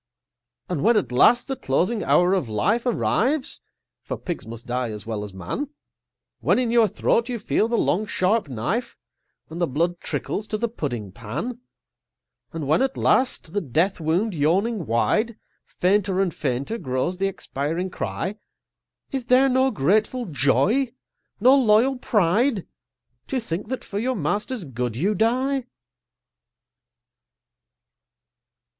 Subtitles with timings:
[0.67, 3.61] And when, at last, the closing hour of life Arrives
[4.01, 5.67] (for Pigs must die as well as Man),
[6.39, 8.97] When in your throat you feel the long sharp knife,
[9.51, 11.61] And the blood trickles to the pudding pan;
[12.51, 15.37] And when, at last, the death wound yawning wide,
[15.67, 18.37] Fainter and fainter grows the expiring cry,
[19.11, 20.93] Is there no grateful joy,
[21.39, 22.65] no loyal pride,
[23.27, 25.67] To think that for your master's good you die?